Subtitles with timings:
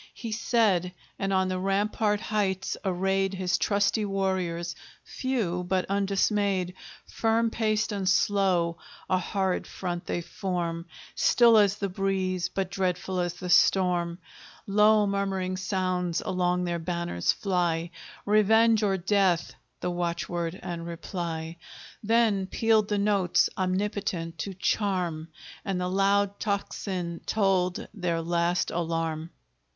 [0.15, 6.73] He said, and on the rampart heights arrayed His trusty warriors, few but undismayed;
[7.05, 8.77] Firm paced and slow,
[9.07, 14.17] a horrid front they form, Still as the breeze, but dreadful as the storm;
[14.65, 17.91] Low murmuring sounds along their banners fly,
[18.25, 21.57] Revenge, or death the watchword and reply;
[22.01, 25.27] Then pealed the notes, omnipotent to charm,
[25.63, 29.29] And the loud tocsin tolled their last alarm!